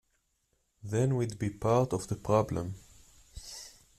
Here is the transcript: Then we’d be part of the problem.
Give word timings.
Then 0.81 1.15
we’d 1.15 1.37
be 1.37 1.51
part 1.51 1.93
of 1.93 2.07
the 2.07 2.15
problem. 2.15 2.73